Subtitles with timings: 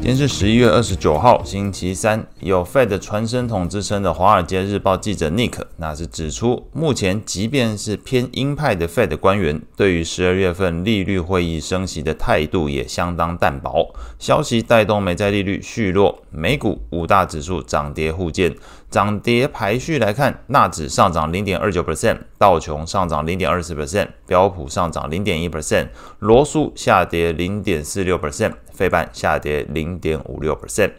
[0.00, 2.24] 今天是十一月二十九号，星期三。
[2.38, 13.92] 有 Fed 传声筒之称的《华尔街日报》记者 Nick，那是指出，目前即便是偏鹰派的 Fed 官员，对于十二月份利率会议升息的态度也相当淡薄。
[14.20, 18.54] 消息带动美债利率续落，美股五大指数涨跌互见。
[18.90, 25.88] 涨跌排序来看，纳指上涨零点二九 percent，道琼上涨零点二四 percent，标普上涨零点一 percent，
[26.20, 30.92] 罗素下跌零点四六 percent，费半下跌零点五六 percent。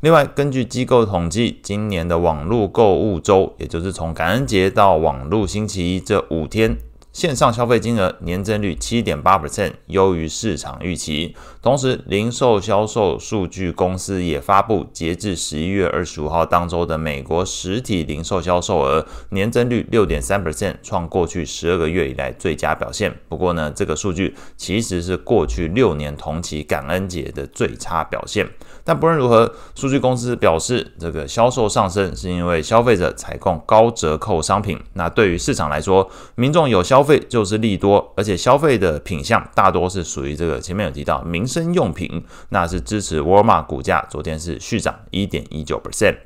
[0.00, 6.76] 另外，根据机构统计，今年的网络购物周，也就是从感恩节到网络星期一这五天。
[7.12, 11.34] 线上消费金额年增率七点八 percent，优于市场预期。
[11.60, 23.12] 同时，零售销售数据公司也发布，截至十一月二十五号当周的美国实体零售销售额年增率六点三 percent，创过去十二个月以来最佳表现。
[23.28, 28.48] 不过呢，这个数据其实是过去六年同期感恩节的最差表现。
[28.84, 34.80] 但不论如何，数据公司表示，这个销售上升是因为消费者采购高折扣商品。
[34.94, 46.16] 那对于市场来说，民众有消费就是利多，而且消费的品项大多是属于这个前面有提到民生用品，那是支持沃尔玛股价昨天是续涨一点一九 percent。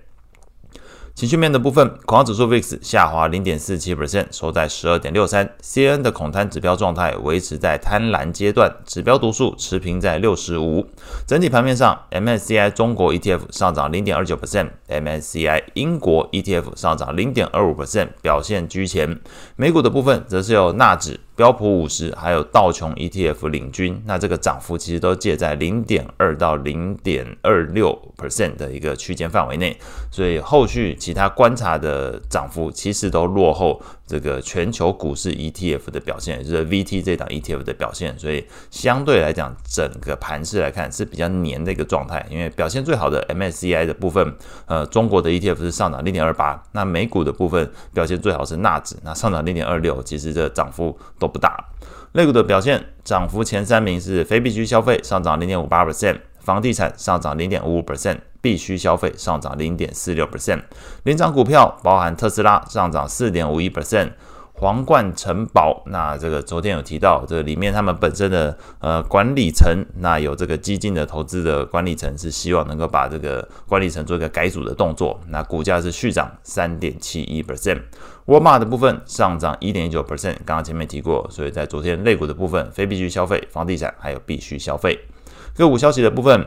[1.14, 5.48] 情绪面的部分，恐慌指数 VIX 下滑零点四七 percent，收在十二点六三。
[5.60, 10.84] C N 的恐贪指标状态维持在贪婪阶段，指标读数持平在六十五。
[11.24, 19.20] 整体盘面上，MSCI 中国 ETF 上涨零点二九 percent，MSCI 英国 ETF 上涨零点二五 percent，表现居前。
[19.54, 21.20] 美股的部分则是由纳指。
[21.36, 29.76] 标普五十还有道琼 ETF 领军，那这个涨幅其实都介在零点二到零点二六 percent 的一个区间范围内，
[30.10, 33.80] 所以后续其他观察的涨幅其实都落后。
[34.06, 42.24] 这个全球股市 ETF 的表现，也就是 VT 这档 ETF 的表现，所以相对来讲，整个盘势来看是比较黏的一个状态。
[42.30, 51.56] 因为表现最好的 MSCI 的部分，呃，中国的 ETF 是上涨零点二八，那美股的部分表现最好是纳指，那上涨零点二六，其实这涨幅都不大。
[52.12, 58.18] 类股的表现，涨幅前三名是非必需消费上涨零点五八 percent，房地产上涨零点五五 percent。
[58.44, 60.60] 必须消费上涨零点四六 percent，
[61.04, 64.10] 领涨股票包含特斯拉上涨四点五一 percent，
[64.64, 77.78] 皇冠城堡那这个昨天有提到，这里面他们本身的呃管理层那有这个基金的投资的管理层是希望能够把这个管理层做一个改组的动作，那股价是续涨三点七一 percent，
[78.24, 84.98] 沃尔玛的部分上涨一点一九 percent，刚刚前面提过，所以在昨天类股的部分，非必须消费、房地产还有必须消费
[85.54, 86.42] 个股消息的部分。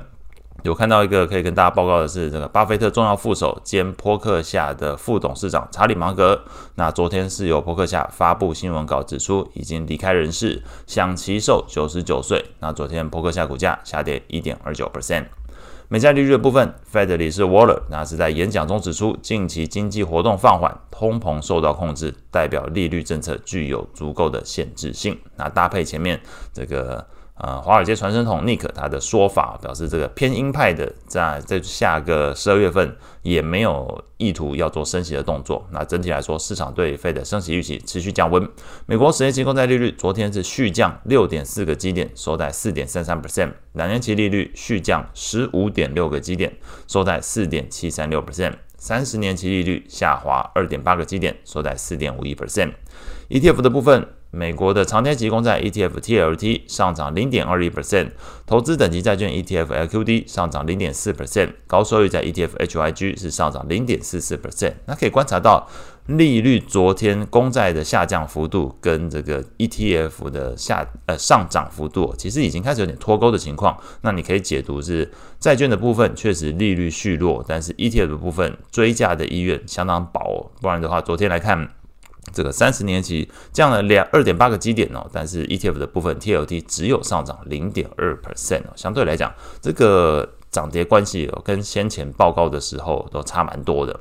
[0.68, 6.42] 有看到一个可以跟大家报告的是，这个巴菲特重要副手兼波克夏的副董事长查理芒格，
[6.76, 12.44] 那昨天是由波克夏发布新闻稿指出已经离开人世，享耆寿九十九岁。
[12.60, 15.28] 那昨天波克夏股价下跌一点二九 percent。
[15.88, 25.18] 美债利率的部分，Fed 理事 Waller 那是在演讲中指出，近期经济活动放缓，通膨受到控制，代表利率政策具有足够的限制性。
[25.38, 26.20] 那搭配前面
[26.52, 27.08] 这个。
[27.40, 35.64] 呃，华尔街传声筒 Nick 他的说法表示，这个偏鹰派的在在下个十二月份也没有意图要做升息的动作。
[35.72, 38.50] 那整体来说，市场对 Fed 的升息预期持续降温。
[38.88, 43.52] 美国十年期公债利率昨天是续降六点四个基点，收在四点三三 percent。
[43.74, 46.52] 两年期利率续降十五点六个基点，
[46.88, 48.54] 收在四点七三六 percent。
[48.80, 52.74] 三十年期利率下滑二点八个基点，收在四点五一 percent。
[53.30, 54.08] ETF 的部分。
[54.38, 58.12] 美国的长天期公债 ETF TLT 上涨零点二一 percent，
[58.46, 64.74] 投资等级债券 ETF LQD 上涨零点四 percent，高收益债 ETF HYG 是上涨零点四四 percent。
[64.86, 65.68] 那可以观察到，
[66.06, 73.76] 利率昨天公债的下降幅度跟这个 ETF 的下呃上涨幅度，其实已经开始有点脱钩的情况。
[74.02, 80.52] 那你可以解读是债券的部分确实利率续弱，但是 ETF 的部分追价的意愿相当薄。
[80.62, 81.68] 不然的话，昨天来看。
[82.34, 94.00] 这个三十年期降了两二点八个基点哦，但是 ETF 的部分 TLT 只有上涨零点二 percent 哦，相对来讲，这个涨跌关系哦，跟先前报告的时候都差蛮多的。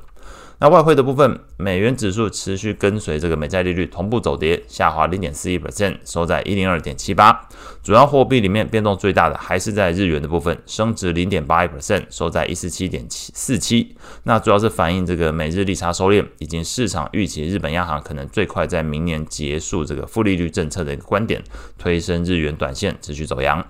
[0.59, 7.47] 那外汇的部分，美元指数持续跟随这个美债利率同步走跌，下滑零点四一 percent，收在一零二点七八。
[7.83, 13.95] 主要货币里面变动最大的还是在日元的部分，升值零点八一 percent，收在一四七点七四七。
[14.23, 21.43] 那主要是反映这个美日利差收敛，以及市场预期日本央行可能最快在明年结束这个负利率政策的一个观点，
[21.77, 23.63] 推升日元短线持续走阳。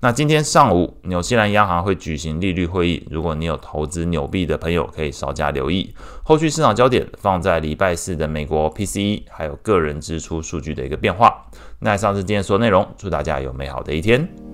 [0.00, 3.06] 那今天上午，纽西兰央行会举行利率会议。
[3.10, 5.92] 如果你有投资纽币的朋友，可以稍加留意。
[6.22, 11.46] 后续市场焦点放在礼拜四的美国 PCE，还有个人支出数据的一个变化。
[11.80, 14.47] 那以上是今天所有内容，祝大家有美好的一天。